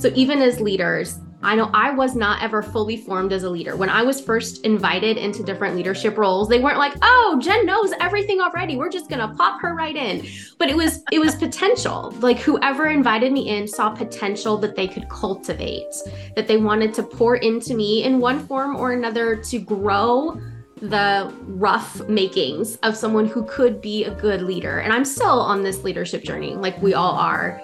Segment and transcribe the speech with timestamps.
[0.00, 3.76] So even as leaders, I know I was not ever fully formed as a leader.
[3.76, 7.92] When I was first invited into different leadership roles, they weren't like, "Oh, Jen knows
[8.00, 8.78] everything already.
[8.78, 10.26] We're just going to pop her right in."
[10.56, 12.14] But it was it was potential.
[12.20, 15.92] Like whoever invited me in saw potential that they could cultivate,
[16.34, 20.40] that they wanted to pour into me in one form or another to grow
[20.80, 24.78] the rough makings of someone who could be a good leader.
[24.78, 27.60] And I'm still on this leadership journey, like we all are.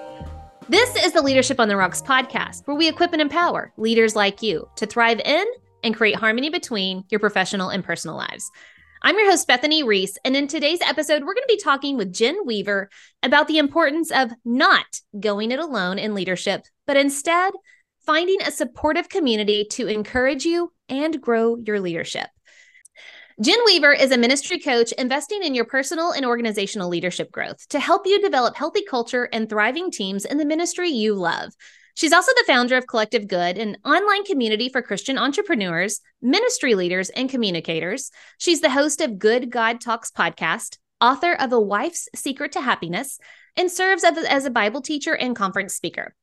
[0.69, 4.43] This is the Leadership on the Rocks podcast, where we equip and empower leaders like
[4.43, 5.45] you to thrive in
[5.85, 8.51] and create harmony between your professional and personal lives.
[9.03, 12.13] I'm your host, Bethany Reese, and in today's episode, we're going to be talking with
[12.13, 12.91] Jen Weaver
[13.23, 17.55] about the importance of not going it alone in leadership, but instead
[18.05, 22.27] finding a supportive community to encourage you and grow your leadership.
[23.39, 27.79] Jen Weaver is a ministry coach investing in your personal and organizational leadership growth to
[27.79, 31.53] help you develop healthy culture and thriving teams in the ministry you love.
[31.97, 37.11] She's also the founder of Collective Good, an online community for Christian entrepreneurs, ministry leaders,
[37.11, 38.11] and communicators.
[38.39, 43.19] She's the host of Good God Talks podcast, author of A Wife's Secret to Happiness,
[43.55, 46.15] and serves as a Bible teacher and conference speaker.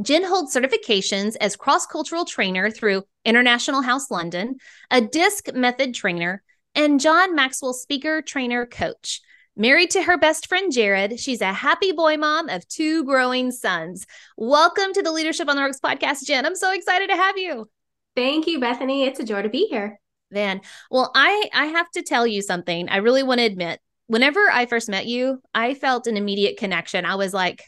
[0.00, 6.44] Jen holds certifications as cross cultural trainer through International House London, a DISC method trainer,
[6.74, 9.20] and John Maxwell speaker, trainer, coach.
[9.56, 14.06] Married to her best friend Jared, she's a happy boy mom of two growing sons.
[14.36, 16.46] Welcome to the Leadership on the Rocks podcast, Jen.
[16.46, 17.68] I'm so excited to have you.
[18.16, 19.04] Thank you, Bethany.
[19.04, 20.00] It's a joy to be here.
[20.30, 22.88] Man, well, I I have to tell you something.
[22.88, 23.80] I really want to admit.
[24.06, 27.04] Whenever I first met you, I felt an immediate connection.
[27.04, 27.64] I was like,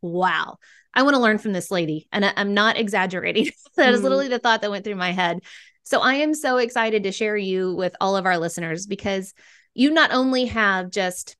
[0.00, 0.56] "Wow,
[0.94, 3.50] I want to learn from this lady," and I, am not exaggerating.
[3.76, 4.04] that is mm-hmm.
[4.04, 5.40] literally the thought that went through my head.
[5.86, 9.32] So I am so excited to share you with all of our listeners because
[9.72, 11.36] you not only have just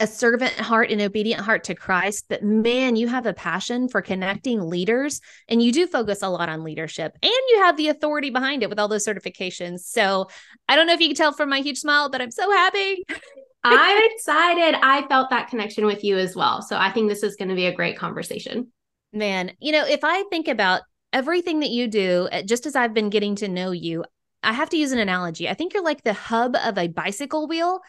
[0.00, 4.00] a servant heart and obedient heart to Christ, but man, you have a passion for
[4.00, 8.30] connecting leaders and you do focus a lot on leadership and you have the authority
[8.30, 9.80] behind it with all those certifications.
[9.80, 10.28] So
[10.68, 13.04] I don't know if you can tell from my huge smile, but I'm so happy.
[13.64, 14.78] I'm excited.
[14.82, 16.62] I felt that connection with you as well.
[16.62, 18.72] So I think this is going to be a great conversation.
[19.12, 20.80] Man, you know, if I think about
[21.16, 24.04] everything that you do, eh, just as I've been getting to know you,
[24.42, 25.48] I have to use an analogy.
[25.48, 27.80] I think you're like the hub of a bicycle wheel.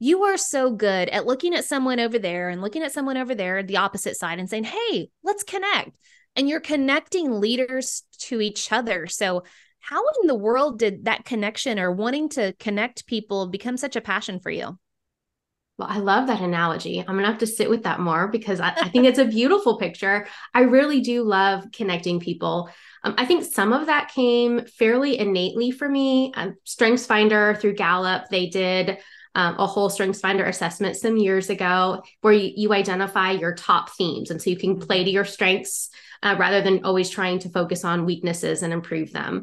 [0.00, 3.36] You are so good at looking at someone over there and looking at someone over
[3.36, 5.96] there, the opposite side, and saying, Hey, let's connect.
[6.34, 9.06] And you're connecting leaders to each other.
[9.06, 9.44] So,
[9.78, 14.00] how in the world did that connection or wanting to connect people become such a
[14.00, 14.76] passion for you?
[15.82, 17.00] Well, I love that analogy.
[17.00, 19.24] I'm going to have to sit with that more because I, I think it's a
[19.24, 20.28] beautiful picture.
[20.54, 22.70] I really do love connecting people.
[23.02, 26.32] Um, I think some of that came fairly innately for me.
[26.36, 28.98] Um, Strengths Finder through Gallup, they did
[29.34, 33.90] um, a whole Strengths Finder assessment some years ago where you, you, identify your top
[33.90, 34.30] themes.
[34.30, 35.90] And so you can play to your strengths
[36.22, 39.42] uh, rather than always trying to focus on weaknesses and improve them.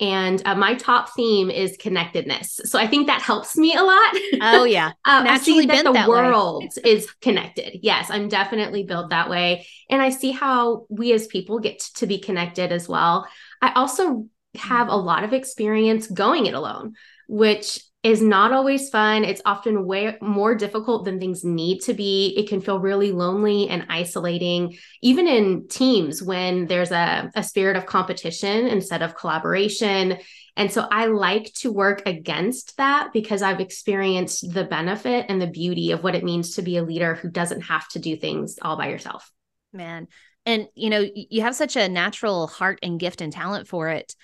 [0.00, 2.60] And uh, my top theme is connectedness.
[2.64, 4.16] So I think that helps me a lot.
[4.40, 7.80] Oh yeah, uh, I see that the that world is connected.
[7.82, 12.06] Yes, I'm definitely built that way, and I see how we as people get to
[12.06, 13.28] be connected as well.
[13.60, 16.94] I also have a lot of experience going it alone,
[17.28, 19.24] which is not always fun.
[19.24, 22.34] It's often way more difficult than things need to be.
[22.36, 27.76] It can feel really lonely and isolating, even in teams when there's a, a spirit
[27.76, 30.16] of competition instead of collaboration.
[30.56, 35.46] And so I like to work against that because I've experienced the benefit and the
[35.46, 38.58] beauty of what it means to be a leader who doesn't have to do things
[38.62, 39.30] all by yourself.
[39.74, 40.08] Man.
[40.46, 44.14] And, you know, you have such a natural heart and gift and talent for it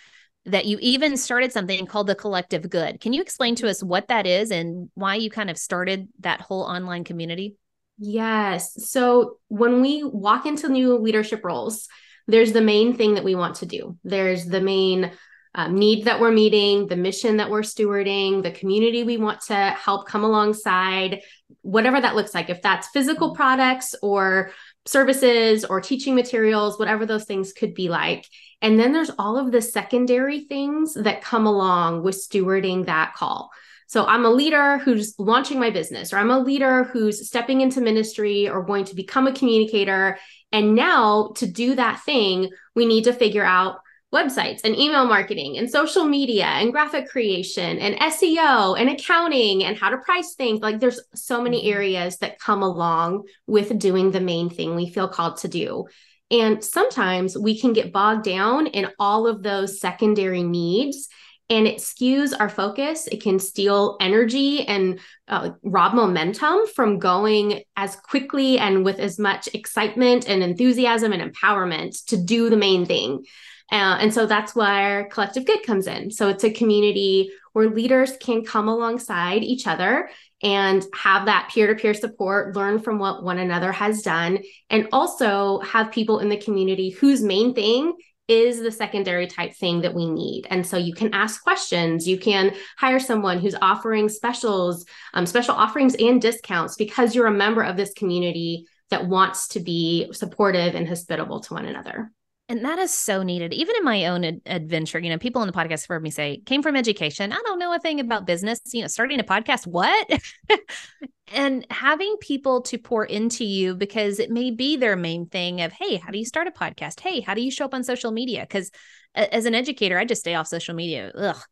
[0.46, 3.00] that you even started something called the collective good.
[3.00, 6.40] Can you explain to us what that is and why you kind of started that
[6.40, 7.56] whole online community?
[7.98, 8.88] Yes.
[8.90, 11.88] So when we walk into new leadership roles,
[12.28, 13.96] there's the main thing that we want to do.
[14.04, 15.12] There's the main
[15.54, 19.54] um, need that we're meeting, the mission that we're stewarding, the community we want to
[19.54, 21.22] help come alongside,
[21.62, 22.50] whatever that looks like.
[22.50, 24.50] If that's physical products or
[24.86, 28.26] services or teaching materials, whatever those things could be like.
[28.62, 33.50] And then there's all of the secondary things that come along with stewarding that call.
[33.88, 37.80] So I'm a leader who's launching my business, or I'm a leader who's stepping into
[37.80, 40.18] ministry or going to become a communicator.
[40.50, 43.78] And now to do that thing, we need to figure out
[44.14, 49.76] websites and email marketing and social media and graphic creation and SEO and accounting and
[49.76, 50.60] how to price things.
[50.60, 51.76] Like there's so many mm-hmm.
[51.76, 55.86] areas that come along with doing the main thing we feel called to do.
[56.30, 61.08] And sometimes we can get bogged down in all of those secondary needs
[61.48, 63.06] and it skews our focus.
[63.06, 64.98] It can steal energy and
[65.28, 71.32] uh, rob momentum from going as quickly and with as much excitement and enthusiasm and
[71.32, 73.24] empowerment to do the main thing.
[73.70, 76.10] Uh, and so that's where collective good comes in.
[76.10, 80.10] So it's a community where leaders can come alongside each other
[80.42, 84.38] and have that peer to peer support, learn from what one another has done,
[84.70, 87.94] and also have people in the community whose main thing
[88.28, 90.46] is the secondary type thing that we need.
[90.50, 92.08] And so you can ask questions.
[92.08, 94.84] You can hire someone who's offering specials,
[95.14, 99.60] um, special offerings and discounts because you're a member of this community that wants to
[99.60, 102.10] be supportive and hospitable to one another.
[102.48, 103.52] And that is so needed.
[103.52, 106.10] Even in my own ad- adventure, you know, people on the podcast have heard me
[106.10, 107.32] say, came from education.
[107.32, 108.60] I don't know a thing about business.
[108.72, 110.08] You know, starting a podcast, what?
[111.32, 115.72] and having people to pour into you because it may be their main thing of,
[115.72, 117.00] hey, how do you start a podcast?
[117.00, 118.42] Hey, how do you show up on social media?
[118.42, 118.70] Because
[119.16, 121.10] as an educator, I just stay off social media.
[121.16, 121.42] Ugh.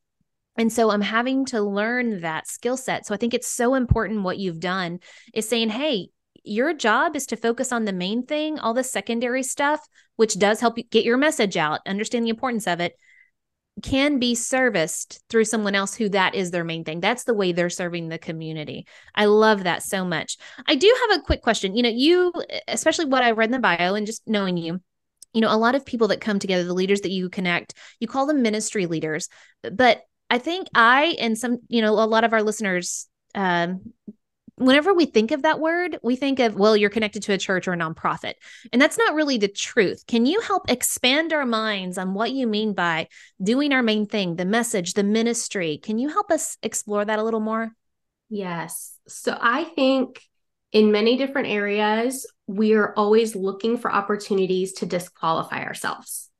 [0.56, 3.06] And so I'm having to learn that skill set.
[3.06, 5.00] So I think it's so important what you've done
[5.32, 6.10] is saying, hey,
[6.44, 9.80] your job is to focus on the main thing, all the secondary stuff,
[10.16, 12.94] which does help you get your message out, understand the importance of it,
[13.82, 17.00] can be serviced through someone else who that is their main thing.
[17.00, 18.86] That's the way they're serving the community.
[19.14, 20.36] I love that so much.
[20.66, 21.76] I do have a quick question.
[21.76, 22.32] You know, you,
[22.68, 24.80] especially what I read in the bio and just knowing you,
[25.32, 28.06] you know, a lot of people that come together, the leaders that you connect, you
[28.06, 29.28] call them ministry leaders.
[29.62, 33.92] But I think I and some, you know, a lot of our listeners um,
[34.56, 37.66] whenever we think of that word, we think of, well, you're connected to a church
[37.66, 38.34] or a nonprofit.
[38.72, 40.06] And that's not really the truth.
[40.06, 43.08] Can you help expand our minds on what you mean by
[43.42, 45.78] doing our main thing, the message, the ministry?
[45.78, 47.72] Can you help us explore that a little more?
[48.28, 48.96] Yes.
[49.08, 50.20] So I think
[50.72, 56.30] in many different areas, we are always looking for opportunities to disqualify ourselves.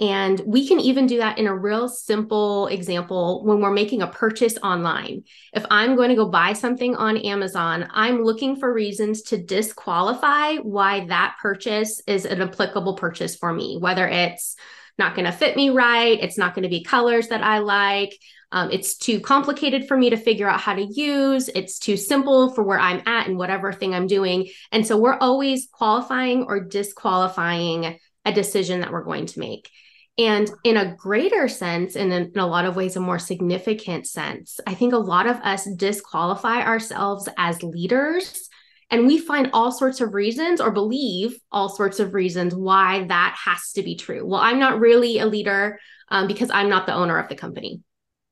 [0.00, 4.08] And we can even do that in a real simple example when we're making a
[4.08, 5.22] purchase online.
[5.52, 10.56] If I'm going to go buy something on Amazon, I'm looking for reasons to disqualify
[10.56, 14.56] why that purchase is an applicable purchase for me, whether it's
[14.98, 18.18] not going to fit me right, it's not going to be colors that I like,
[18.50, 22.52] um, it's too complicated for me to figure out how to use, it's too simple
[22.52, 24.48] for where I'm at and whatever thing I'm doing.
[24.70, 29.70] And so we're always qualifying or disqualifying a decision that we're going to make.
[30.16, 34.60] And in a greater sense, and in, a lot of ways, a more significant sense,
[34.66, 38.48] I think a lot of us disqualify ourselves as leaders.
[38.90, 43.36] And we find all sorts of reasons or believe all sorts of reasons why that
[43.44, 44.24] has to be true.
[44.24, 45.80] Well, I'm not really a leader
[46.10, 47.80] um, because I'm not the owner of the company.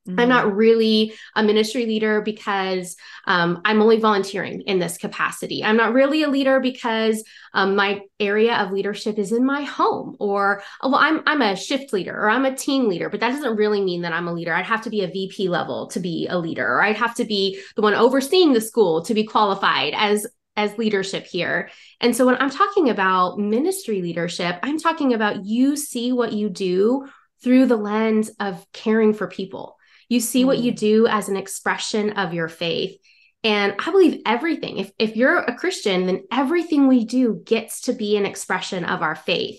[0.08, 0.19] Mm-hmm.
[0.19, 2.96] I'm not really a ministry leader because
[3.26, 5.62] um, I'm only volunteering in this capacity.
[5.62, 7.22] I'm not really a leader because
[7.54, 11.54] um, my area of leadership is in my home, or oh, well, I'm I'm a
[11.54, 14.32] shift leader or I'm a team leader, but that doesn't really mean that I'm a
[14.32, 14.52] leader.
[14.52, 17.25] I'd have to be a VP level to be a leader, or I'd have to
[17.25, 20.26] be the one overseeing the school to be qualified as
[20.56, 21.70] as leadership here.
[22.00, 26.50] And so when I'm talking about ministry leadership, I'm talking about you see what you
[26.50, 27.08] do
[27.43, 29.78] through the lens of caring for people
[30.12, 30.76] you see what you mm.
[30.76, 32.99] do as an expression of your faith.
[33.43, 37.94] And I believe everything, if, if you're a Christian, then everything we do gets to
[37.94, 39.59] be an expression of our faith.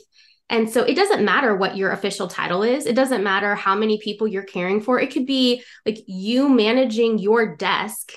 [0.49, 2.85] And so it doesn't matter what your official title is.
[2.85, 4.99] It doesn't matter how many people you're caring for.
[4.99, 8.11] It could be like you managing your desk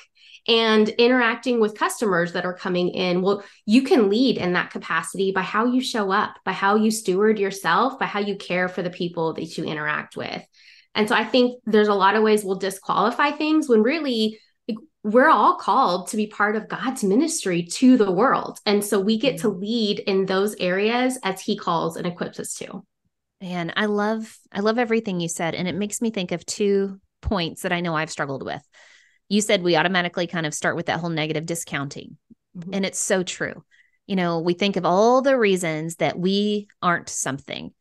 [0.47, 3.23] and interacting with customers that are coming in.
[3.23, 6.91] Well, you can lead in that capacity by how you show up, by how you
[6.91, 10.45] steward yourself, by how you care for the people that you interact with.
[10.97, 14.41] And so I think there's a lot of ways we'll disqualify things when really
[15.05, 18.59] we're all called to be part of God's ministry to the world.
[18.67, 19.61] And so we get to mm-hmm.
[19.61, 22.83] lead in those areas as he calls and equips us to.
[23.41, 26.99] And I love I love everything you said and it makes me think of two
[27.21, 28.63] points that I know I've struggled with.
[29.29, 32.17] You said we automatically kind of start with that whole negative discounting.
[32.57, 32.71] Mm-hmm.
[32.73, 33.63] And it's so true.
[34.07, 37.73] You know, we think of all the reasons that we aren't something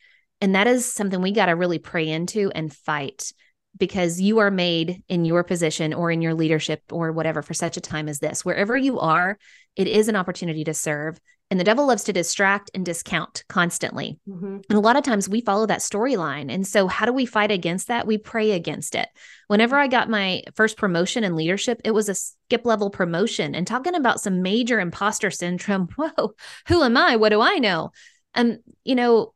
[0.41, 3.31] and that is something we got to really pray into and fight
[3.77, 7.77] because you are made in your position or in your leadership or whatever for such
[7.77, 8.45] a time as this.
[8.45, 9.37] Wherever you are,
[9.75, 11.19] it is an opportunity to serve.
[11.51, 14.17] And the devil loves to distract and discount constantly.
[14.27, 14.61] Mm-hmm.
[14.67, 16.51] And a lot of times we follow that storyline.
[16.51, 18.07] And so, how do we fight against that?
[18.07, 19.07] We pray against it.
[19.47, 23.67] Whenever I got my first promotion in leadership, it was a skip level promotion and
[23.67, 25.87] talking about some major imposter syndrome.
[25.95, 26.33] Whoa,
[26.67, 27.15] who am I?
[27.17, 27.91] What do I know?
[28.33, 29.34] Um, you know,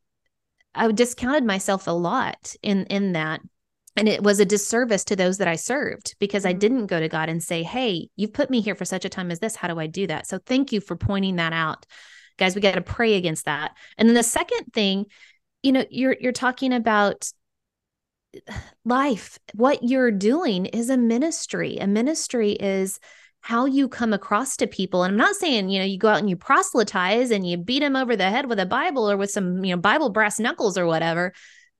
[0.75, 3.41] I discounted myself a lot in in that
[3.95, 6.59] and it was a disservice to those that I served because I mm-hmm.
[6.59, 9.29] didn't go to God and say, "Hey, you've put me here for such a time
[9.29, 9.55] as this.
[9.55, 11.85] How do I do that?" So thank you for pointing that out.
[12.37, 13.75] Guys, we got to pray against that.
[13.97, 15.07] And then the second thing,
[15.63, 17.29] you know, you're you're talking about
[18.85, 21.77] life, what you're doing is a ministry.
[21.77, 22.99] A ministry is
[23.41, 25.03] how you come across to people.
[25.03, 27.79] And I'm not saying, you know, you go out and you proselytize and you beat
[27.79, 30.77] them over the head with a Bible or with some, you know, Bible brass knuckles
[30.77, 31.33] or whatever.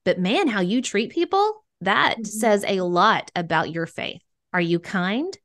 [0.05, 2.23] But man, how you treat people, that mm-hmm.
[2.23, 4.21] says a lot about your faith.
[4.53, 5.37] Are you kind?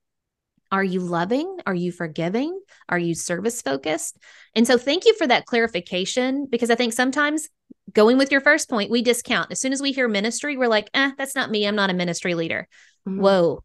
[0.73, 1.59] Are you loving?
[1.67, 2.59] Are you forgiving?
[2.89, 4.17] Are you service focused?
[4.57, 7.49] And so, thank you for that clarification because I think sometimes
[7.93, 9.53] going with your first point, we discount.
[9.53, 11.67] As soon as we hear ministry, we're like, eh, that's not me.
[11.67, 12.67] I'm not a ministry leader.
[13.09, 13.21] Mm-hmm.
[13.21, 13.65] Whoa.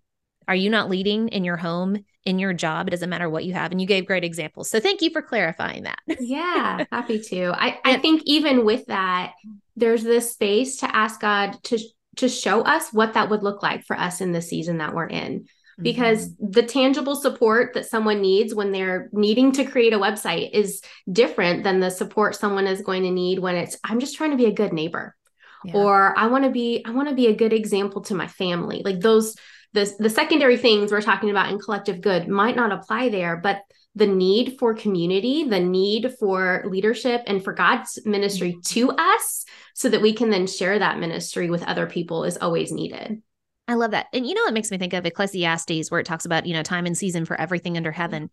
[0.50, 2.88] Are you not leading in your home, in your job?
[2.88, 3.72] It doesn't matter what you have.
[3.72, 4.68] And you gave great examples.
[4.68, 6.00] So thank you for clarifying that.
[6.20, 7.54] yeah, happy to.
[7.54, 9.34] I, I think even with that,
[9.76, 11.78] there's this space to ask God to
[12.18, 15.08] to show us what that would look like for us in the season that we're
[15.08, 15.48] in
[15.82, 16.52] because mm-hmm.
[16.52, 21.64] the tangible support that someone needs when they're needing to create a website is different
[21.64, 24.48] than the support someone is going to need when it's i'm just trying to be
[24.48, 25.16] a good neighbor
[25.64, 25.74] yeah.
[25.74, 28.82] or i want to be i want to be a good example to my family
[28.84, 29.36] like those
[29.74, 33.62] the, the secondary things we're talking about in collective good might not apply there but
[33.96, 38.60] the need for community the need for leadership and for god's ministry mm-hmm.
[38.62, 42.72] to us so that we can then share that ministry with other people is always
[42.72, 43.22] needed
[43.68, 44.08] I love that.
[44.14, 46.64] And you know, it makes me think of Ecclesiastes, where it talks about, you know,
[46.64, 48.32] time and season for everything under heaven.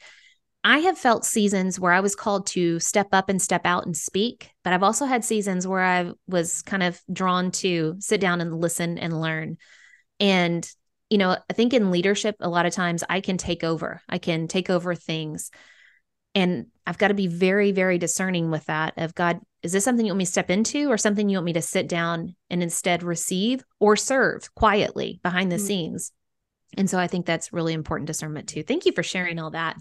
[0.64, 3.96] I have felt seasons where I was called to step up and step out and
[3.96, 8.40] speak, but I've also had seasons where I was kind of drawn to sit down
[8.40, 9.58] and listen and learn.
[10.18, 10.68] And,
[11.10, 14.18] you know, I think in leadership, a lot of times I can take over, I
[14.18, 15.50] can take over things.
[16.34, 20.04] And I've got to be very, very discerning with that of God, is this something
[20.04, 22.62] you want me to step into or something you want me to sit down and
[22.62, 25.66] instead receive or serve quietly behind the mm-hmm.
[25.66, 26.12] scenes?
[26.76, 28.62] And so I think that's really important discernment too.
[28.62, 29.76] Thank you for sharing all that.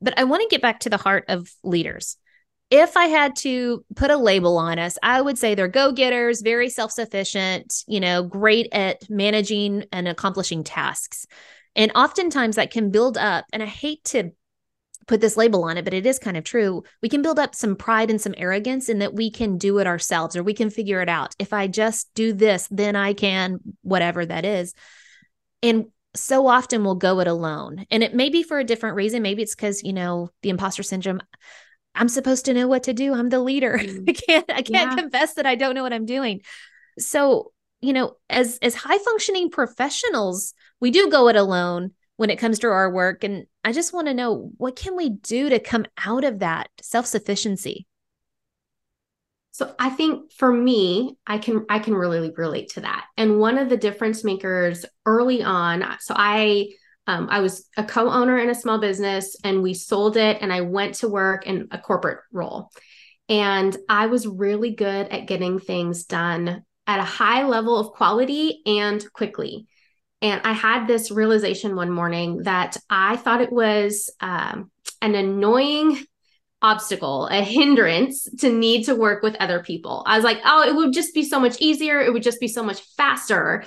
[0.00, 2.18] But I want to get back to the heart of leaders.
[2.76, 6.40] If I had to put a label on us, I would say they're go getters,
[6.40, 11.24] very self sufficient, you know, great at managing and accomplishing tasks.
[11.76, 13.44] And oftentimes that can build up.
[13.52, 14.32] And I hate to
[15.06, 16.82] put this label on it, but it is kind of true.
[17.00, 19.86] We can build up some pride and some arrogance in that we can do it
[19.86, 21.32] ourselves or we can figure it out.
[21.38, 24.74] If I just do this, then I can, whatever that is.
[25.62, 27.86] And so often we'll go it alone.
[27.92, 29.22] And it may be for a different reason.
[29.22, 31.20] Maybe it's because, you know, the imposter syndrome.
[31.94, 33.14] I'm supposed to know what to do.
[33.14, 33.78] I'm the leader.
[33.84, 34.08] Mm.
[34.08, 34.94] I can't, I can't yeah.
[34.96, 36.40] confess that I don't know what I'm doing.
[36.98, 42.38] So, you know, as as high functioning professionals, we do go it alone when it
[42.38, 45.58] comes to our work and i just want to know what can we do to
[45.58, 47.86] come out of that self-sufficiency
[49.50, 53.58] so i think for me i can i can really relate to that and one
[53.58, 56.68] of the difference makers early on so i
[57.06, 60.60] um, i was a co-owner in a small business and we sold it and i
[60.60, 62.70] went to work in a corporate role
[63.28, 68.62] and i was really good at getting things done at a high level of quality
[68.66, 69.66] and quickly
[70.24, 74.70] and I had this realization one morning that I thought it was um,
[75.02, 76.02] an annoying
[76.62, 80.02] obstacle, a hindrance to need to work with other people.
[80.06, 82.00] I was like, oh, it would just be so much easier.
[82.00, 83.64] It would just be so much faster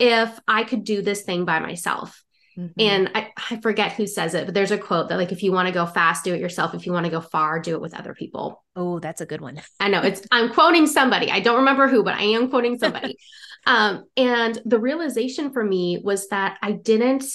[0.00, 2.24] if I could do this thing by myself.
[2.60, 2.80] Mm-hmm.
[2.80, 5.50] And I, I forget who says it, but there's a quote that like if you
[5.50, 6.74] want to go fast, do it yourself.
[6.74, 8.62] If you want to go far, do it with other people.
[8.76, 9.62] Oh, that's a good one.
[9.78, 11.30] I know it's I'm quoting somebody.
[11.30, 13.16] I don't remember who, but I am quoting somebody.
[13.66, 17.26] Um, and the realization for me was that I didn't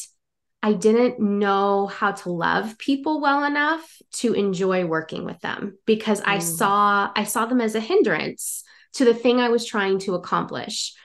[0.63, 6.22] I didn't know how to love people well enough to enjoy working with them because
[6.22, 6.27] mm.
[6.27, 8.63] I saw I saw them as a hindrance
[8.94, 10.96] to the thing I was trying to accomplish.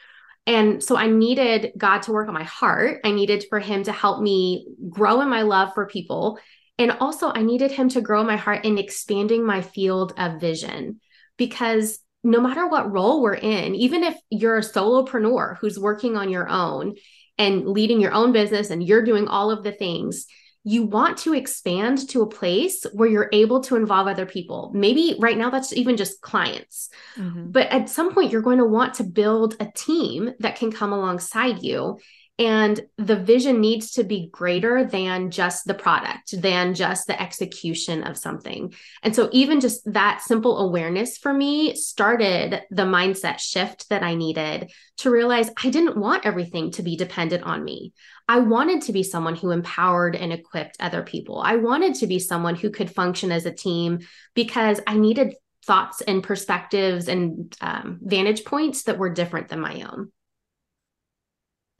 [0.46, 3.00] And so I needed God to work on my heart.
[3.04, 6.38] I needed for him to help me grow in my love for people.
[6.78, 11.00] And also I needed him to grow my heart in expanding my field of vision
[11.36, 16.30] because no matter what role we're in, even if you're a solopreneur who's working on
[16.30, 16.94] your own
[17.38, 20.26] and leading your own business and you're doing all of the things,
[20.62, 24.70] you want to expand to a place where you're able to involve other people.
[24.74, 26.90] Maybe right now that's even just clients.
[27.16, 27.50] Mm-hmm.
[27.50, 30.92] But at some point, you're going to want to build a team that can come
[30.92, 31.98] alongside you
[32.40, 38.02] and the vision needs to be greater than just the product, than just the execution
[38.02, 38.72] of something.
[39.02, 44.14] And so, even just that simple awareness for me started the mindset shift that I
[44.14, 47.92] needed to realize I didn't want everything to be dependent on me.
[48.26, 51.42] I wanted to be someone who empowered and equipped other people.
[51.44, 53.98] I wanted to be someone who could function as a team
[54.34, 55.34] because I needed
[55.66, 60.10] thoughts and perspectives and um, vantage points that were different than my own.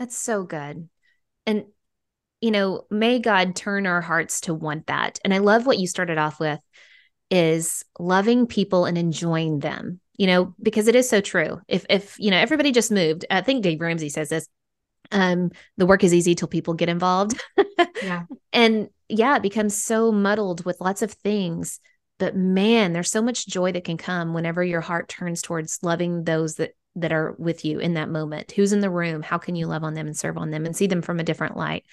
[0.00, 0.88] That's so good.
[1.46, 1.66] And,
[2.40, 5.20] you know, may God turn our hearts to want that.
[5.24, 6.58] And I love what you started off with
[7.30, 10.00] is loving people and enjoying them.
[10.20, 11.62] you know, because it is so true.
[11.66, 14.46] If if you know everybody just moved, I think Dave Ramsey says this.
[15.10, 17.40] Um, the work is easy till people get involved.
[18.02, 18.24] yeah.
[18.52, 21.80] And yeah, it becomes so muddled with lots of things.
[22.18, 26.24] But man, there's so much joy that can come whenever your heart turns towards loving
[26.24, 28.52] those that that are with you in that moment.
[28.52, 29.22] Who's in the room?
[29.22, 31.24] How can you love on them and serve on them and see them from a
[31.24, 31.84] different light?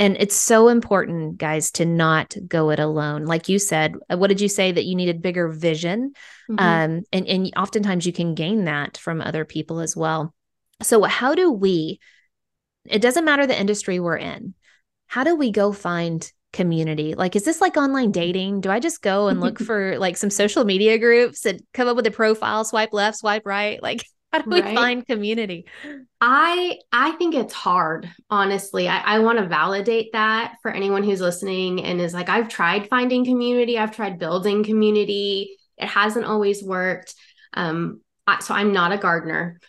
[0.00, 3.26] And it's so important, guys, to not go it alone.
[3.26, 6.14] Like you said, uh, what did you say that you needed bigger vision?
[6.50, 6.58] Mm-hmm.
[6.58, 10.34] Um, and, and oftentimes you can gain that from other people as well.
[10.82, 12.00] So, how do we,
[12.86, 14.54] it doesn't matter the industry we're in,
[15.06, 17.14] how do we go find community?
[17.14, 18.62] Like, is this like online dating?
[18.62, 21.96] Do I just go and look for like some social media groups and come up
[21.96, 23.82] with a profile, swipe left, swipe right?
[23.82, 24.74] Like, how do we right?
[24.74, 25.66] find community?
[26.20, 28.88] I i think it's hard honestly.
[28.88, 32.88] I, I want to validate that for anyone who's listening and is like i've tried
[32.88, 33.78] finding community.
[33.78, 35.58] I've tried building community.
[35.78, 37.14] It hasn't always worked.
[37.54, 39.60] Um I, so i'm not a gardener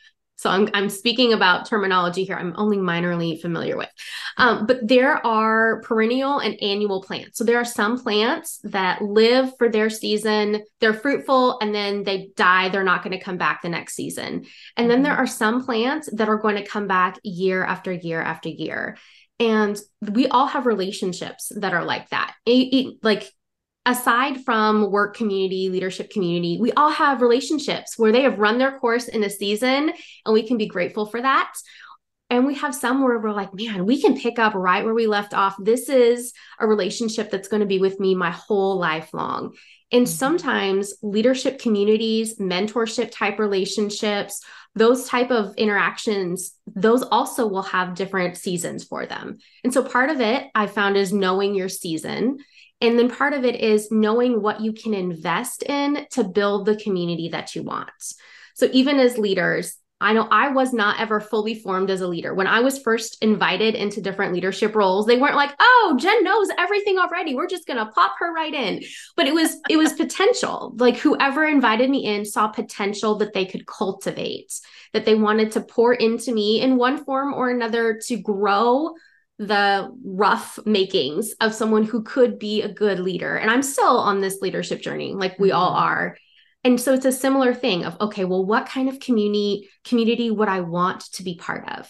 [0.42, 3.90] so I'm, I'm speaking about terminology here I'm only minorly familiar with.
[4.38, 7.38] Um, but there are perennial and annual plants.
[7.38, 12.32] So there are some plants that live for their season, they're fruitful, and then they
[12.36, 12.70] die.
[12.70, 14.46] They're not going to come back the next season.
[14.76, 15.22] And then there mm-hmm.
[15.22, 18.98] are some plants that are going to come back year after year after year.
[19.40, 22.34] And we all have relationships that are like that.
[22.48, 23.32] It, it, like
[23.86, 28.80] aside from work community, leadership community, we all have relationships where they have run their
[28.80, 29.92] course in a season
[30.26, 31.52] and we can be grateful for that.
[32.30, 35.06] And we have some where we're like, man, we can pick up right where we
[35.06, 35.56] left off.
[35.60, 39.54] This is a relationship that's going to be with me my whole life long.
[39.92, 40.16] And mm-hmm.
[40.16, 44.42] sometimes leadership communities, mentorship type relationships,
[44.76, 49.40] those type of interactions, those also will have different seasons for them.
[49.66, 52.38] And so part of it I found is knowing your season
[52.82, 56.76] and then part of it is knowing what you can invest in to build the
[56.76, 57.92] community that you want.
[58.56, 62.34] So even as leaders, I know I was not ever fully formed as a leader.
[62.34, 66.50] When I was first invited into different leadership roles, they weren't like, "Oh, Jen knows
[66.58, 67.36] everything already.
[67.36, 68.82] We're just going to pop her right in."
[69.16, 70.74] But it was it was potential.
[70.78, 74.60] Like whoever invited me in saw potential that they could cultivate,
[74.94, 78.96] that they wanted to pour into me in one form or another to grow
[79.42, 83.38] the rough makings of someone who could be a good leader.
[83.38, 85.58] And I'm still on this leadership journey, like we mm-hmm.
[85.58, 86.16] all are.
[86.64, 90.48] And so it's a similar thing of okay, well, what kind of community community would
[90.48, 91.90] I want to be part of?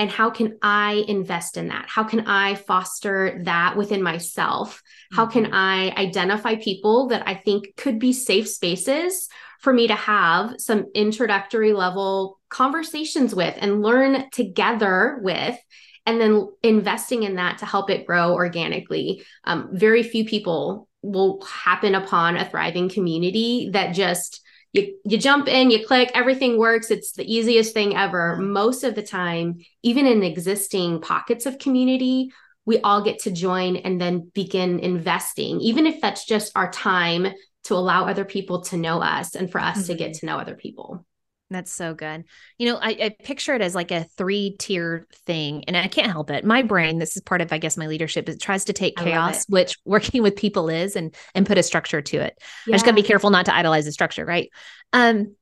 [0.00, 1.84] And how can I invest in that?
[1.86, 4.76] How can I foster that within myself?
[4.78, 5.16] Mm-hmm.
[5.16, 5.54] How can mm-hmm.
[5.54, 9.28] I identify people that I think could be safe spaces
[9.60, 15.56] for me to have some introductory level conversations with and learn together with
[16.06, 19.24] and then investing in that to help it grow organically.
[19.44, 25.48] Um, very few people will happen upon a thriving community that just you you jump
[25.48, 26.90] in, you click, everything works.
[26.90, 28.36] It's the easiest thing ever.
[28.36, 32.30] Most of the time, even in existing pockets of community,
[32.66, 37.26] we all get to join and then begin investing, even if that's just our time
[37.64, 39.86] to allow other people to know us and for us mm-hmm.
[39.86, 40.20] to get mm-hmm.
[40.20, 41.04] to know other people.
[41.50, 42.24] That's so good.
[42.58, 46.10] You know, I, I picture it as like a three tier thing, and I can't
[46.10, 46.44] help it.
[46.44, 48.28] My brain, this is part of, I guess, my leadership.
[48.28, 52.00] It tries to take chaos, which working with people is, and and put a structure
[52.00, 52.38] to it.
[52.66, 52.74] Yeah.
[52.74, 54.48] I just got to be careful not to idolize the structure, right?
[54.92, 55.34] Um,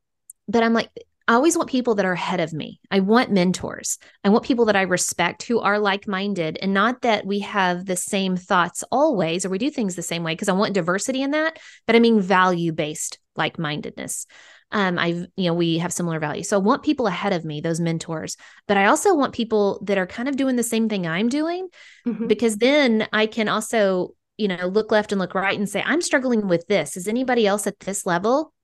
[0.48, 0.88] but I'm like,
[1.28, 2.80] I always want people that are ahead of me.
[2.90, 3.98] I want mentors.
[4.24, 7.84] I want people that I respect who are like minded, and not that we have
[7.84, 10.32] the same thoughts always or we do things the same way.
[10.32, 14.26] Because I want diversity in that, but I mean value based like mindedness
[14.72, 16.48] um i you know we have similar values.
[16.48, 19.98] So i want people ahead of me those mentors but i also want people that
[19.98, 21.68] are kind of doing the same thing i'm doing
[22.06, 22.26] mm-hmm.
[22.26, 26.00] because then i can also you know look left and look right and say i'm
[26.00, 26.96] struggling with this.
[26.96, 28.54] Is anybody else at this level?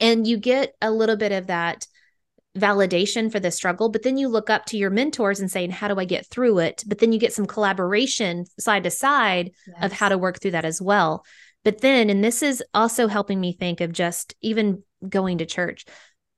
[0.00, 1.86] And you get a little bit of that
[2.58, 5.88] validation for the struggle but then you look up to your mentors and saying how
[5.88, 6.84] do i get through it?
[6.86, 9.76] But then you get some collaboration side to side yes.
[9.80, 11.24] of how to work through that as well.
[11.64, 15.84] But then and this is also helping me think of just even going to church.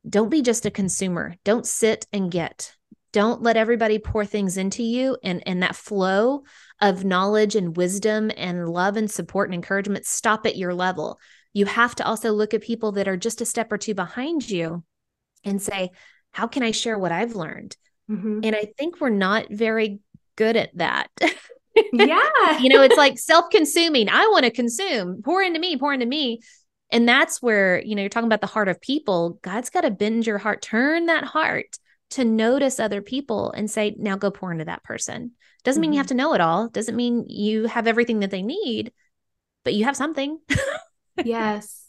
[0.08, 1.34] Don't be just a consumer.
[1.44, 2.74] Don't sit and get.
[3.12, 6.42] Don't let everybody pour things into you and and that flow
[6.80, 11.18] of knowledge and wisdom and love and support and encouragement stop at your level.
[11.52, 14.50] You have to also look at people that are just a step or two behind
[14.50, 14.82] you
[15.44, 15.90] and say,
[16.32, 17.76] how can I share what I've learned?
[18.10, 18.40] Mm-hmm.
[18.42, 20.00] And I think we're not very
[20.36, 21.08] good at that.
[21.92, 22.58] yeah.
[22.58, 24.08] you know, it's like self consuming.
[24.08, 26.40] I want to consume, pour into me, pour into me.
[26.94, 29.40] And that's where, you know, you're talking about the heart of people.
[29.42, 31.76] God's got to bend your heart, turn that heart
[32.10, 35.32] to notice other people and say, now go pour into that person.
[35.64, 35.90] Doesn't mm-hmm.
[35.90, 36.18] mean you have mm-hmm.
[36.18, 38.92] to know it all, doesn't mean you have everything that they need,
[39.64, 40.38] but you have something.
[41.24, 41.82] yes.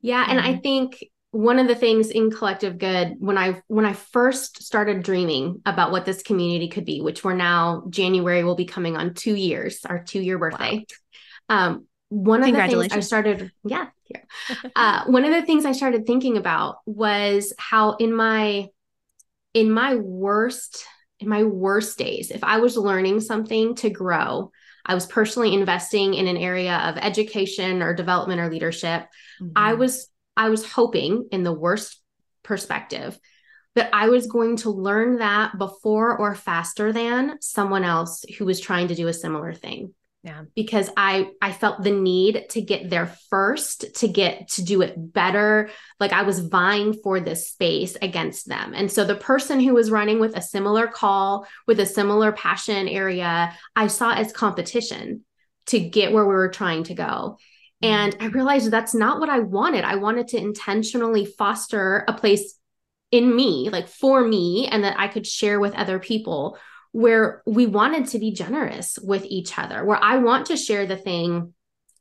[0.00, 0.24] Yeah.
[0.26, 4.62] And I think one of the things in collective good when i when i first
[4.62, 8.96] started dreaming about what this community could be which we're now january will be coming
[8.96, 10.86] on two years our two year birthday
[11.50, 11.66] wow.
[11.66, 14.20] um, one of the things i started yeah, yeah.
[14.76, 18.66] uh, one of the things i started thinking about was how in my
[19.54, 20.86] in my worst
[21.20, 24.50] in my worst days if i was learning something to grow
[24.86, 29.02] i was personally investing in an area of education or development or leadership
[29.40, 29.52] mm-hmm.
[29.54, 32.00] i was I was hoping in the worst
[32.44, 33.18] perspective
[33.74, 38.60] that I was going to learn that before or faster than someone else who was
[38.60, 39.92] trying to do a similar thing.
[40.28, 40.42] Yeah.
[40.54, 44.94] Because I I felt the need to get there first, to get to do it
[45.14, 45.70] better.
[45.98, 48.74] Like I was vying for this space against them.
[48.74, 52.88] And so the person who was running with a similar call, with a similar passion
[52.88, 55.24] area, I saw as competition
[55.68, 57.38] to get where we were trying to go.
[57.82, 57.86] Mm-hmm.
[57.86, 59.84] And I realized that's not what I wanted.
[59.84, 62.54] I wanted to intentionally foster a place
[63.10, 66.58] in me, like for me, and that I could share with other people
[66.92, 70.96] where we wanted to be generous with each other, where I want to share the
[70.96, 71.54] thing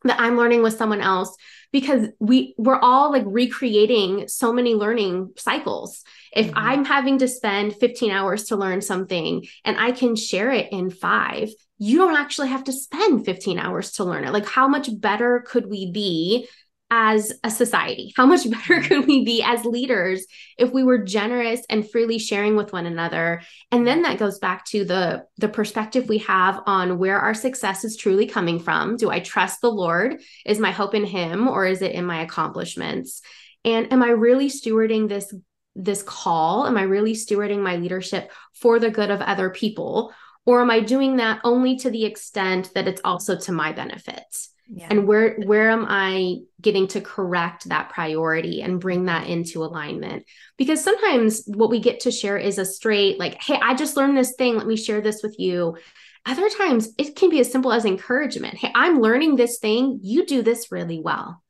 [0.04, 1.36] that I'm learning with someone else
[1.72, 6.04] because we we're all like recreating so many learning cycles.
[6.34, 6.58] If mm-hmm.
[6.58, 10.90] I'm having to spend 15 hours to learn something and I can share it in
[10.90, 14.34] 5, you don't actually have to spend 15 hours to learn it.
[14.34, 16.48] Like, how much better could we be
[16.90, 18.14] as a society?
[18.16, 20.26] How much better could we be as leaders
[20.58, 23.42] if we were generous and freely sharing with one another?
[23.72, 27.84] And then that goes back to the the perspective we have on where our success
[27.84, 28.98] is truly coming from.
[28.98, 30.22] Do I trust the Lord?
[30.46, 33.22] Is my hope in him or is it in my accomplishments?
[33.66, 35.34] And am I really stewarding this
[35.76, 36.66] this call?
[36.66, 40.14] Am I really stewarding my leadership for the good of other people?
[40.48, 44.24] or am i doing that only to the extent that it's also to my benefit
[44.70, 44.88] yeah.
[44.90, 50.26] and where where am i getting to correct that priority and bring that into alignment?
[50.58, 54.18] Because sometimes what we get to share is a straight like hey i just learned
[54.18, 54.58] this thing.
[54.58, 55.78] Let me share this with you.
[56.26, 58.56] Other times it can be as simple as encouragement.
[58.56, 60.00] Hey i'm learning this thing.
[60.02, 61.42] You do this really well.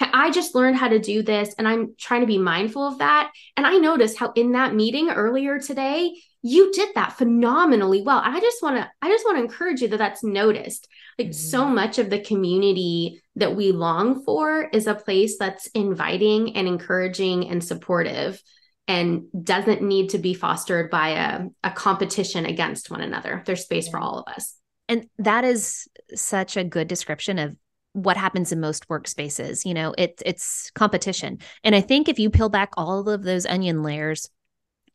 [0.00, 3.32] I just learned how to do this and I'm trying to be mindful of that.
[3.56, 6.14] And I noticed how in that meeting earlier today,
[6.46, 8.20] you did that phenomenally well.
[8.20, 10.88] And i just want to i just want to encourage you that that's noticed.
[11.18, 11.32] Like mm-hmm.
[11.32, 16.68] so much of the community that we long for is a place that's inviting and
[16.68, 18.40] encouraging and supportive
[18.88, 23.42] and doesn't need to be fostered by a, a competition against one another.
[23.44, 23.90] There's space yeah.
[23.90, 24.54] for all of us.
[24.88, 27.56] And that is such a good description of
[27.92, 31.38] what happens in most workspaces you know it's it's competition.
[31.64, 34.30] And i think if you peel back all of those onion layers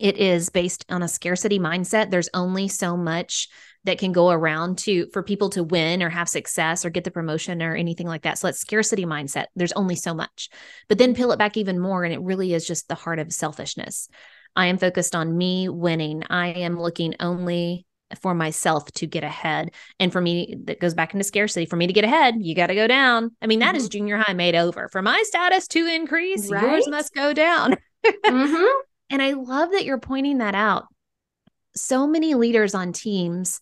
[0.01, 3.47] it is based on a scarcity mindset there's only so much
[3.83, 7.11] that can go around to for people to win or have success or get the
[7.11, 10.49] promotion or anything like that so that's scarcity mindset there's only so much
[10.89, 13.31] but then peel it back even more and it really is just the heart of
[13.31, 14.09] selfishness
[14.55, 17.85] i am focused on me winning i am looking only
[18.21, 19.71] for myself to get ahead.
[19.99, 21.65] And for me, that goes back into scarcity.
[21.65, 23.31] For me to get ahead, you got to go down.
[23.41, 23.77] I mean, that mm-hmm.
[23.77, 24.89] is junior high made over.
[24.89, 26.61] For my status to increase, right?
[26.61, 27.77] yours must go down.
[28.05, 28.81] mm-hmm.
[29.12, 30.86] And I love that you're pointing that out.
[31.76, 33.62] So many leaders on teams,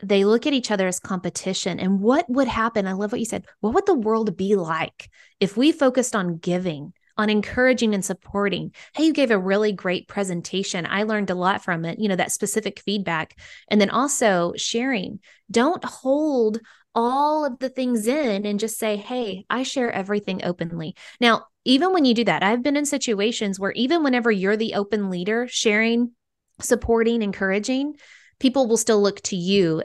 [0.00, 1.78] they look at each other as competition.
[1.78, 2.86] And what would happen?
[2.86, 3.46] I love what you said.
[3.60, 5.08] What would the world be like
[5.40, 8.74] if we focused on giving, on encouraging and supporting?
[8.94, 10.86] Hey, you gave a really great presentation.
[10.86, 13.38] I learned a lot from it, you know, that specific feedback.
[13.68, 15.20] And then also sharing.
[15.50, 16.60] Don't hold
[16.96, 20.96] all of the things in and just say, Hey, I share everything openly.
[21.20, 24.74] Now, even when you do that, I've been in situations where even whenever you're the
[24.74, 26.12] open leader, sharing,
[26.60, 27.94] supporting, encouraging,
[28.38, 29.82] people will still look to you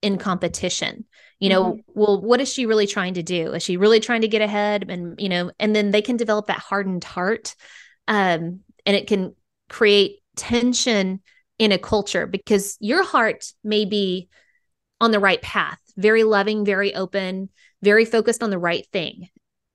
[0.00, 1.04] in competition.
[1.38, 1.80] You know, mm-hmm.
[1.94, 3.52] well, what is she really trying to do?
[3.52, 4.90] Is she really trying to get ahead?
[4.90, 7.54] And, you know, and then they can develop that hardened heart.
[8.08, 9.34] Um, and it can
[9.68, 11.20] create tension
[11.58, 14.28] in a culture because your heart may be
[15.00, 17.50] on the right path, very loving, very open,
[17.82, 19.28] very focused on the right thing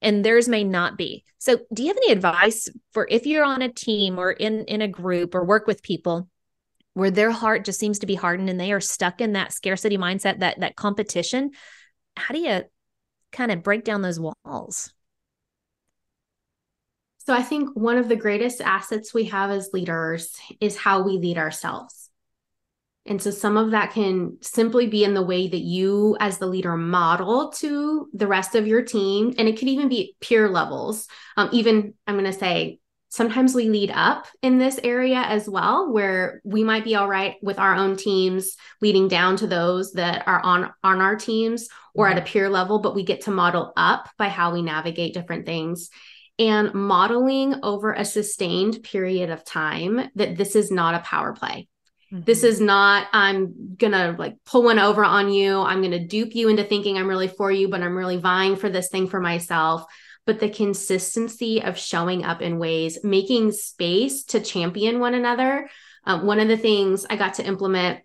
[0.03, 1.23] and theirs may not be.
[1.39, 4.81] So, do you have any advice for if you're on a team or in in
[4.81, 6.29] a group or work with people
[6.93, 9.97] where their heart just seems to be hardened and they are stuck in that scarcity
[9.97, 11.51] mindset, that that competition?
[12.15, 12.63] How do you
[13.31, 14.93] kind of break down those walls?
[17.25, 21.17] So, I think one of the greatest assets we have as leaders is how we
[21.17, 22.02] lead ourselves.
[23.05, 26.47] And so some of that can simply be in the way that you, as the
[26.47, 29.33] leader, model to the rest of your team.
[29.37, 31.07] And it could even be peer levels.
[31.35, 35.91] Um, even, I'm going to say, sometimes we lead up in this area as well,
[35.91, 40.27] where we might be all right with our own teams, leading down to those that
[40.27, 42.29] are on, on our teams or at a mm-hmm.
[42.31, 45.89] peer level, but we get to model up by how we navigate different things.
[46.39, 51.67] and modeling over a sustained period of time that this is not a power play.
[52.13, 52.23] Mm-hmm.
[52.25, 55.59] This is not, I'm gonna like pull one over on you.
[55.59, 58.69] I'm gonna dupe you into thinking I'm really for you, but I'm really vying for
[58.69, 59.85] this thing for myself.
[60.25, 65.69] But the consistency of showing up in ways, making space to champion one another.
[66.05, 68.01] Um, one of the things I got to implement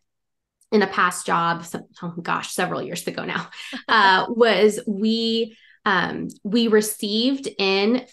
[0.72, 1.64] in a past job,
[2.02, 3.48] oh gosh, several years ago now,
[3.88, 8.04] uh, was we um, we received in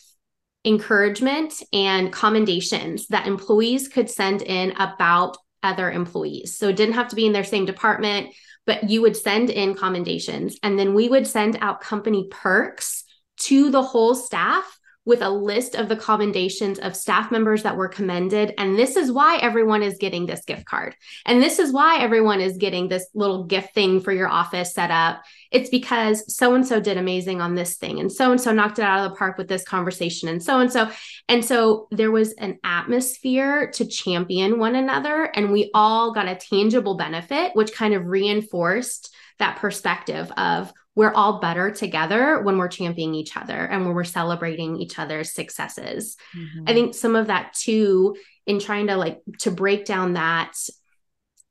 [0.66, 6.58] encouragement and commendations that employees could send in about other employees.
[6.58, 8.34] So it didn't have to be in their same department,
[8.66, 13.04] but you would send in commendations and then we would send out company perks
[13.38, 14.75] to the whole staff
[15.06, 18.54] with a list of the commendations of staff members that were commended.
[18.58, 20.96] And this is why everyone is getting this gift card.
[21.26, 24.92] And this is why everyone is getting this little gift thing for your office set
[24.92, 25.24] up.
[25.52, 28.80] It's because so and so did amazing on this thing, and so and so knocked
[28.80, 30.90] it out of the park with this conversation, and so and so.
[31.30, 36.36] And so there was an atmosphere to champion one another, and we all got a
[36.36, 42.70] tangible benefit, which kind of reinforced that perspective of we're all better together when we're
[42.70, 46.16] championing each other and when we're celebrating each other's successes.
[46.36, 46.64] Mm-hmm.
[46.68, 50.54] I think some of that too in trying to like to break down that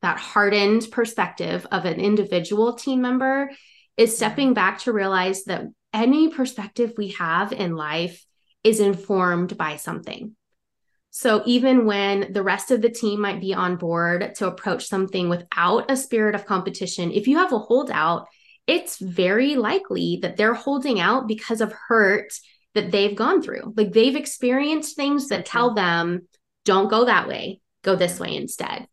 [0.00, 3.50] that hardened perspective of an individual team member
[3.96, 4.16] is mm-hmm.
[4.16, 8.24] stepping back to realize that any perspective we have in life
[8.64, 10.34] is informed by something.
[11.10, 15.28] So even when the rest of the team might be on board to approach something
[15.28, 18.26] without a spirit of competition, if you have a holdout,
[18.66, 22.32] it's very likely that they're holding out because of hurt
[22.74, 23.74] that they've gone through.
[23.76, 25.76] Like they've experienced things that tell mm-hmm.
[25.76, 26.28] them,
[26.64, 28.88] don't go that way, go this way instead.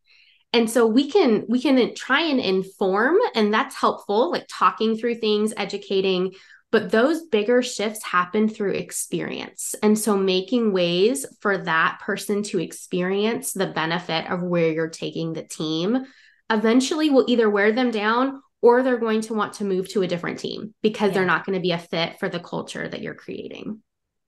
[0.54, 5.16] And so we can we can try and inform and that's helpful like talking through
[5.16, 6.34] things, educating,
[6.74, 9.76] but those bigger shifts happen through experience.
[9.82, 15.32] And so making ways for that person to experience the benefit of where you're taking
[15.32, 16.06] the team
[16.50, 20.08] eventually will either wear them down or they're going to want to move to a
[20.08, 21.16] different team because yeah.
[21.16, 23.82] they're not going to be a fit for the culture that you're creating.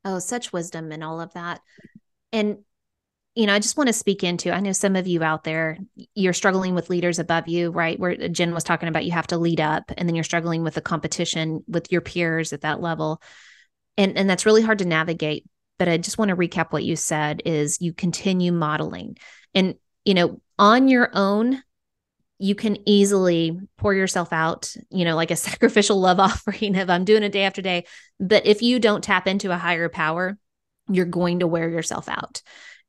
[0.06, 1.62] Oh, such wisdom in all of that.
[2.32, 2.60] And,
[3.36, 5.78] you know, I just want to speak into, I know some of you out there,
[6.16, 8.00] you're struggling with leaders above you, right?
[8.00, 10.74] Where Jen was talking about you have to lead up and then you're struggling with
[10.74, 13.22] the competition with your peers at that level.
[13.98, 15.46] And, and that's really hard to navigate.
[15.80, 19.18] But I just want to recap what you said is you continue modeling
[19.54, 21.62] and, you know, on your own,
[22.40, 27.06] you can easily pour yourself out, you know, like a sacrificial love offering of I'm
[27.06, 27.86] doing it day after day.
[28.20, 30.38] But if you don't tap into a higher power,
[30.90, 32.42] you're going to wear yourself out.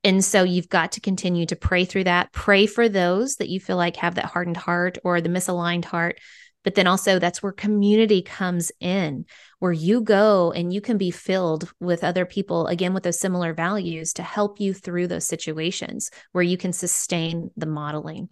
[0.02, 2.30] And so you've got to continue to pray through that.
[2.32, 6.20] Pray for those that you feel like have that hardened heart or the misaligned heart.
[6.62, 9.26] But then also, that's where community comes in,
[9.58, 13.52] where you go and you can be filled with other people, again, with those similar
[13.52, 18.30] values to help you through those situations where you can sustain the modeling.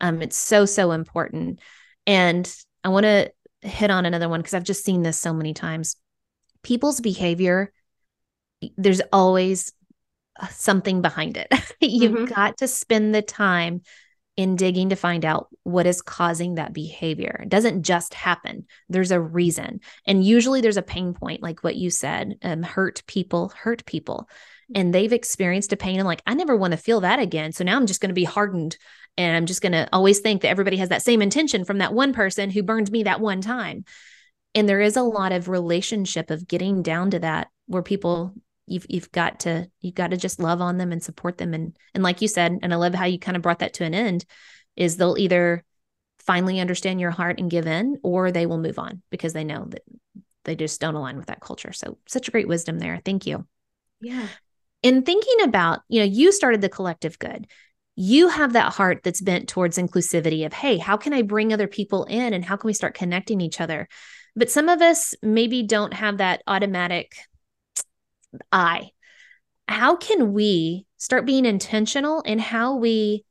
[0.00, 1.60] Um, it's so, so important.
[2.06, 2.52] And
[2.84, 3.32] I want to
[3.62, 5.96] hit on another one because I've just seen this so many times.
[6.62, 7.72] People's behavior,
[8.76, 9.72] there's always
[10.38, 11.52] uh, something behind it.
[11.80, 12.34] You've mm-hmm.
[12.34, 13.82] got to spend the time
[14.36, 17.40] in digging to find out what is causing that behavior.
[17.42, 18.66] It doesn't just happen.
[18.88, 19.80] There's a reason.
[20.06, 24.28] And usually there's a pain point, like what you said, um, hurt people, hurt people.
[24.74, 27.52] And they've experienced a pain and like, I never want to feel that again.
[27.52, 28.76] So now I'm just going to be hardened
[29.16, 31.94] and I'm just going to always think that everybody has that same intention from that
[31.94, 33.84] one person who burned me that one time.
[34.54, 38.34] And there is a lot of relationship of getting down to that where people
[38.66, 41.74] you've you've got to you've got to just love on them and support them and
[41.94, 43.94] and like you said and I love how you kind of brought that to an
[43.94, 44.26] end
[44.76, 45.64] is they'll either
[46.28, 49.64] finally understand your heart and give in or they will move on because they know
[49.70, 49.82] that
[50.44, 51.72] they just don't align with that culture.
[51.72, 53.00] So such a great wisdom there.
[53.04, 53.46] Thank you.
[54.00, 54.28] Yeah.
[54.82, 57.46] In thinking about, you know, you started the collective good
[58.00, 61.66] you have that heart that's bent towards inclusivity of, hey, how can I bring other
[61.66, 63.88] people in and how can we start connecting each other?
[64.36, 67.16] But some of us maybe don't have that automatic
[68.52, 68.90] eye.
[69.66, 73.24] How can we start being intentional in how we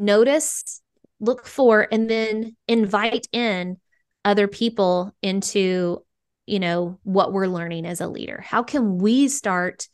[0.00, 0.82] notice,
[1.20, 3.76] look for, and then invite in
[4.24, 6.04] other people into,
[6.44, 8.40] you know, what we're learning as a leader?
[8.44, 9.86] How can we start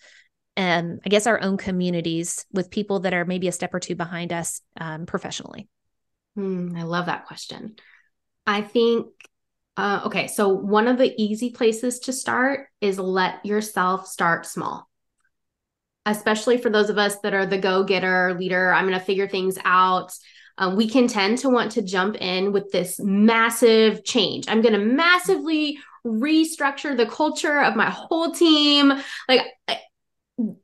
[0.57, 3.97] um, I guess, our own communities with people that are maybe a step or two
[3.97, 5.69] behind us um, professionally?
[6.39, 7.77] Mm, I love that question.
[8.47, 9.07] I think,
[9.77, 14.89] uh, okay, so one of the easy places to start is let yourself start small.
[16.07, 19.27] Especially for those of us that are the go getter leader, I'm going to figure
[19.27, 20.13] things out.
[20.59, 24.45] Um, we can tend to want to jump in with this massive change.
[24.47, 28.93] I'm going to massively restructure the culture of my whole team.
[29.27, 29.41] Like,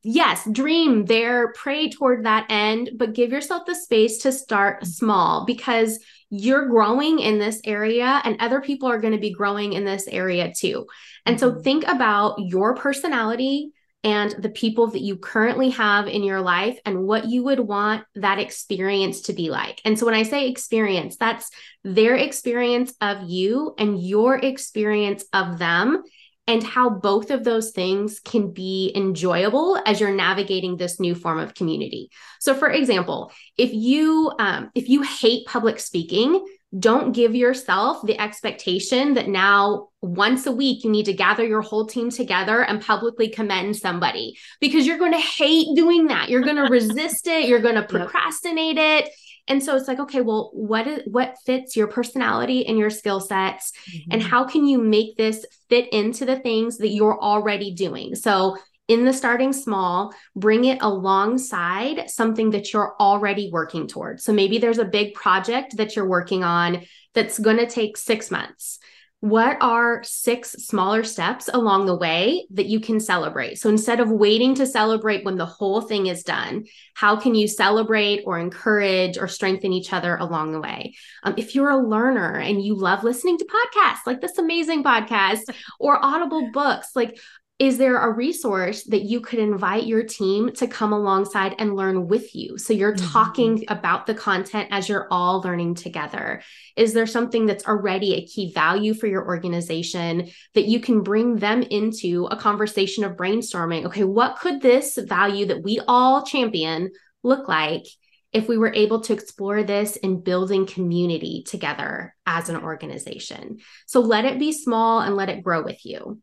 [0.02, 4.86] yes, dream there, pray toward that end, but give yourself the space to start mm-hmm.
[4.86, 5.98] small because
[6.30, 10.06] you're growing in this area and other people are going to be growing in this
[10.08, 10.86] area too.
[11.26, 11.56] And mm-hmm.
[11.56, 16.78] so think about your personality and the people that you currently have in your life
[16.86, 19.80] and what you would want that experience to be like.
[19.84, 21.50] And so when I say experience, that's
[21.84, 26.02] their experience of you and your experience of them
[26.46, 31.38] and how both of those things can be enjoyable as you're navigating this new form
[31.38, 32.10] of community.
[32.40, 36.44] So, for example, if you um, if you hate public speaking,
[36.78, 41.62] don't give yourself the expectation that now once a week you need to gather your
[41.62, 46.28] whole team together and publicly commend somebody because you're going to hate doing that.
[46.28, 47.48] You're going to resist it.
[47.48, 49.06] You're going to procrastinate yep.
[49.06, 49.12] it
[49.50, 53.18] and so it's like, okay, well, what is what fits your personality and your skill
[53.18, 53.72] sets?
[53.90, 54.12] Mm-hmm.
[54.12, 58.14] And how can you make this fit into the things that you're already doing?
[58.14, 64.22] So in the starting small, bring it alongside something that you're already working towards.
[64.22, 68.30] So maybe there's a big project that you're working on that's going to take six
[68.30, 68.78] months
[69.20, 73.56] what are six smaller steps along the way that you can celebrate?
[73.56, 77.46] So instead of waiting to celebrate when the whole thing is done, how can you
[77.46, 80.94] celebrate or encourage or strengthen each other along the way?
[81.22, 85.42] Um, if you're a learner and you love listening to podcasts like this amazing podcast
[85.78, 87.18] or audible books, like
[87.60, 92.08] is there a resource that you could invite your team to come alongside and learn
[92.08, 92.56] with you?
[92.56, 93.12] So you're mm-hmm.
[93.12, 96.42] talking about the content as you're all learning together.
[96.74, 101.36] Is there something that's already a key value for your organization that you can bring
[101.36, 103.84] them into a conversation of brainstorming?
[103.84, 106.90] Okay, what could this value that we all champion
[107.22, 107.84] look like?
[108.32, 113.58] If we were able to explore this in building community together as an organization.
[113.86, 116.22] So let it be small and let it grow with you.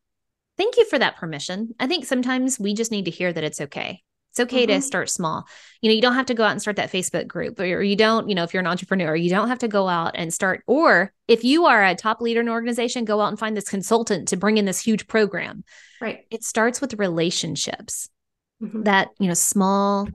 [0.57, 1.75] Thank you for that permission.
[1.79, 4.01] I think sometimes we just need to hear that it's okay.
[4.31, 4.75] It's okay mm-hmm.
[4.75, 5.47] to start small.
[5.81, 7.95] You know, you don't have to go out and start that Facebook group, or you
[7.95, 10.63] don't, you know, if you're an entrepreneur, you don't have to go out and start.
[10.67, 13.69] Or if you are a top leader in an organization, go out and find this
[13.69, 15.63] consultant to bring in this huge program.
[16.01, 16.25] Right.
[16.29, 18.09] It starts with relationships.
[18.61, 18.83] Mm-hmm.
[18.83, 20.07] That, you know, small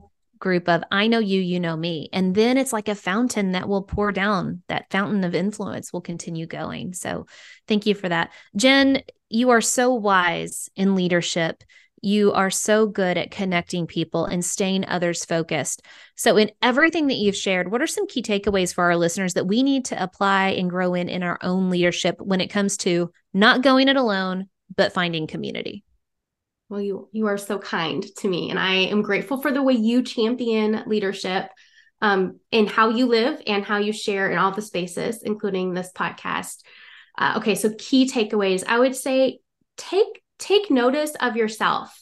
[0.43, 2.09] group of I know you, you know me.
[2.11, 4.61] And then it's like a fountain that will pour down.
[4.67, 6.93] That fountain of influence will continue going.
[6.93, 7.27] So
[7.65, 8.31] thank you for that.
[8.57, 11.63] Jen, you are so wise in leadership.
[12.01, 15.81] You are so good at connecting people and staying others focused.
[16.17, 19.47] So, in everything that you've shared, what are some key takeaways for our listeners that
[19.47, 23.13] we need to apply and grow in in our own leadership when it comes to
[23.33, 25.85] not going it alone, but finding community?
[26.73, 29.75] Well, you you are so kind to me, and I am grateful for the way
[29.75, 31.51] you champion leadership
[32.01, 35.91] um, in how you live and how you share in all the spaces, including this
[35.95, 36.63] podcast.
[37.15, 38.63] Uh, okay, so key takeaways.
[38.67, 39.37] I would say
[39.77, 41.95] take take notice of yourself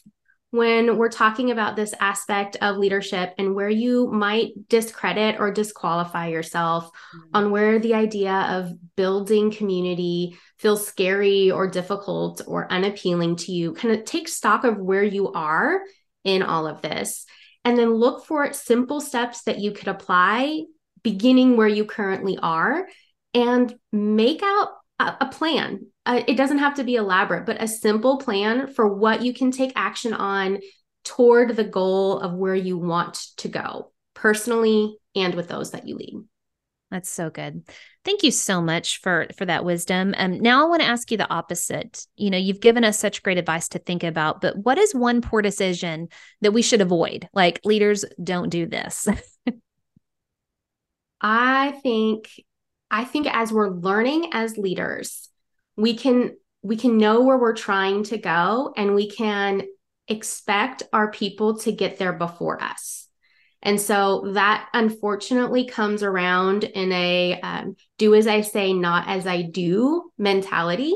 [0.51, 6.27] when we're talking about this aspect of leadership and where you might discredit or disqualify
[6.27, 7.29] yourself mm-hmm.
[7.33, 13.73] on where the idea of building community feels scary or difficult or unappealing to you,
[13.73, 15.81] kind of take stock of where you are
[16.25, 17.25] in all of this.
[17.63, 20.63] And then look for simple steps that you could apply
[21.01, 22.87] beginning where you currently are
[23.33, 25.87] and make out a, a plan.
[26.05, 29.51] Uh, it doesn't have to be elaborate, but a simple plan for what you can
[29.51, 30.59] take action on
[31.03, 35.95] toward the goal of where you want to go personally and with those that you
[35.95, 36.15] lead.
[36.91, 37.63] That's so good.
[38.03, 40.13] Thank you so much for for that wisdom.
[40.17, 42.05] Um, now I want to ask you the opposite.
[42.17, 45.21] You know, you've given us such great advice to think about, but what is one
[45.21, 46.09] poor decision
[46.41, 47.29] that we should avoid?
[47.33, 49.07] Like leaders don't do this.
[51.21, 52.29] I think
[52.89, 55.29] I think as we're learning as leaders,
[55.81, 59.63] we can we can know where we're trying to go and we can
[60.07, 63.07] expect our people to get there before us.
[63.63, 69.25] And so that unfortunately comes around in a um, do as I say, not as
[69.25, 70.93] I do mentality.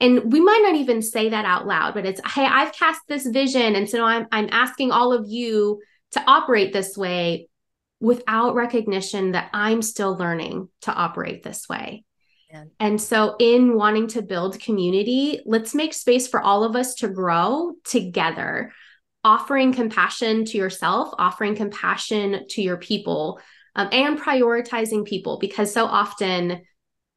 [0.00, 3.26] And we might not even say that out loud, but it's, hey, I've cast this
[3.26, 3.76] vision.
[3.76, 5.80] And so I'm, I'm asking all of you
[6.12, 7.48] to operate this way
[8.00, 12.04] without recognition that I'm still learning to operate this way.
[12.80, 17.08] And so, in wanting to build community, let's make space for all of us to
[17.08, 18.72] grow together
[19.24, 23.40] offering compassion to yourself, offering compassion to your people,
[23.76, 26.62] um, and prioritizing people because so often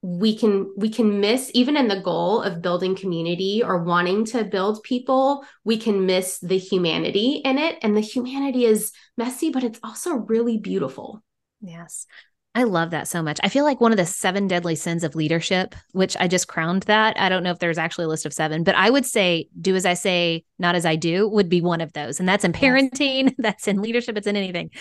[0.01, 4.43] we can we can miss even in the goal of building community or wanting to
[4.43, 7.79] build people we can miss the humanity in it.
[7.81, 11.23] And the humanity is messy but it's also really beautiful.
[11.59, 12.05] Yes
[12.55, 13.37] I love that so much.
[13.43, 16.83] I feel like one of the seven deadly sins of leadership, which I just crowned
[16.83, 17.19] that.
[17.19, 19.75] I don't know if there's actually a list of seven, but I would say do
[19.75, 22.21] as I say, not as I do would be one of those.
[22.21, 23.33] And that's in parenting, yes.
[23.37, 24.71] that's in leadership, it's in anything.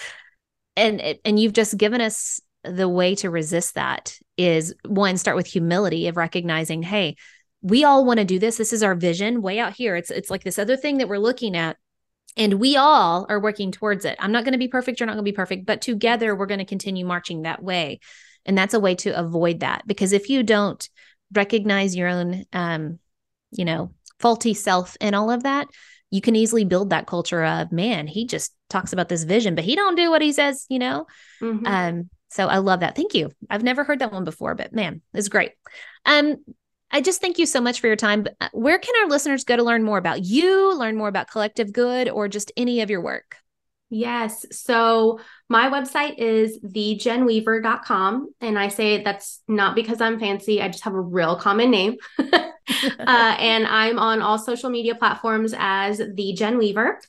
[0.76, 5.46] And and you've just given us the way to resist that is one start with
[5.46, 7.16] humility of recognizing, hey,
[7.60, 8.56] we all want to do this.
[8.56, 9.96] This is our vision way out here.
[9.96, 11.76] It's it's like this other thing that we're looking at
[12.36, 14.16] and we all are working towards it.
[14.18, 14.98] I'm not going to be perfect.
[14.98, 18.00] You're not going to be perfect, but together we're going to continue marching that way.
[18.44, 20.88] And that's a way to avoid that because if you don't
[21.32, 22.98] recognize your own, um,
[23.52, 25.68] you know, faulty self and all of that,
[26.10, 28.06] you can easily build that culture of man.
[28.06, 30.66] He just talks about this vision, but he don't do what he says.
[30.68, 31.06] You know,
[31.40, 31.66] mm-hmm.
[31.66, 32.96] um, so I love that.
[32.96, 33.30] Thank you.
[33.48, 35.52] I've never heard that one before, but man, it's great.
[36.04, 36.36] Um,
[36.94, 38.24] I just thank you so much for your time.
[38.40, 41.72] Uh, where can our listeners go to learn more about you, learn more about Collective
[41.72, 43.38] Good, or just any of your work?
[43.90, 44.46] Yes.
[44.52, 45.18] So
[45.48, 48.32] my website is thejenweaver.com.
[48.40, 50.62] And I say that's not because I'm fancy.
[50.62, 51.96] I just have a real common name.
[52.18, 52.50] uh,
[53.00, 57.00] and I'm on all social media platforms as the Jen Weaver.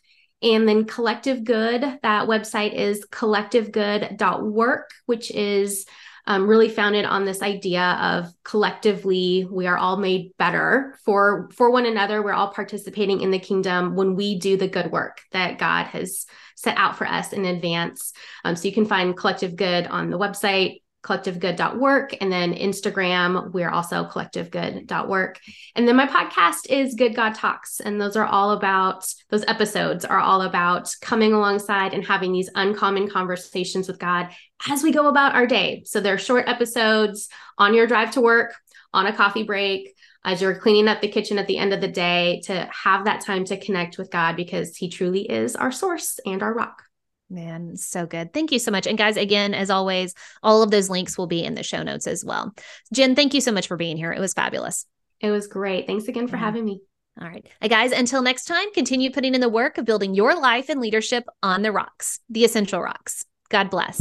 [0.41, 5.85] And then Collective Good, that website is collectivegood.work, which is
[6.27, 11.69] um, really founded on this idea of collectively we are all made better for for
[11.69, 12.21] one another.
[12.21, 16.25] We're all participating in the kingdom when we do the good work that god has
[16.55, 18.13] set out for us in advance.
[18.43, 22.17] Um, so you can find collective good on the website collectivegood.work.
[22.19, 25.39] And then Instagram, we're also collectivegood.work.
[25.75, 27.79] And then my podcast is Good God Talks.
[27.79, 32.49] And those are all about, those episodes are all about coming alongside and having these
[32.55, 34.29] uncommon conversations with God
[34.67, 35.83] as we go about our day.
[35.85, 38.55] So they're short episodes on your drive to work,
[38.93, 41.87] on a coffee break, as you're cleaning up the kitchen at the end of the
[41.87, 46.19] day to have that time to connect with God because He truly is our source
[46.25, 46.84] and our rock.
[47.29, 48.33] Man, so good.
[48.33, 48.85] Thank you so much.
[48.85, 50.13] And guys, again, as always,
[50.43, 52.53] all of those links will be in the show notes as well.
[52.93, 54.11] Jen, thank you so much for being here.
[54.11, 54.85] It was fabulous.
[55.19, 55.87] It was great.
[55.87, 56.43] Thanks again for yeah.
[56.43, 56.81] having me.
[57.19, 57.47] All right.
[57.61, 60.81] Hey guys, until next time, continue putting in the work of building your life and
[60.81, 63.25] leadership on the rocks, the essential rocks.
[63.49, 63.99] God bless.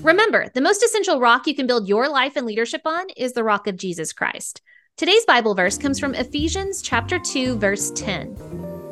[0.00, 3.42] Remember, the most essential rock you can build your life and leadership on is the
[3.42, 4.62] rock of Jesus Christ.
[4.96, 8.34] Today's Bible verse comes from Ephesians chapter 2 verse 10.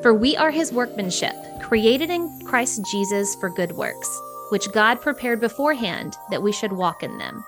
[0.02, 1.32] For we are his workmanship,
[1.62, 7.02] created in Christ Jesus for good works, which God prepared beforehand that we should walk
[7.02, 7.42] in them.